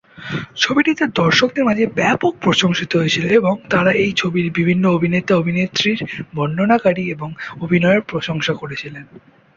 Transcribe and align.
ছবিটি 0.57 0.91
তার 0.93 1.11
দর্শকদের 1.15 1.63
মাঝে 1.65 1.85
ব্যপক 1.95 2.33
প্রশংসিত 2.41 2.91
হয়েছিল, 2.95 3.25
এবং 3.31 3.53
তারা 3.69 3.91
এই 4.03 4.11
ছবির 4.15 4.47
বিভিন্ন 4.51 4.83
অভিনেতা-অভিনেত্রীর 4.89 5.99
বর্ণনাকারী 6.35 7.03
এবং 7.09 7.29
অভিনয়ের 7.61 8.01
প্রশংসা 8.03 8.53
করেছিলেন। 8.53 9.03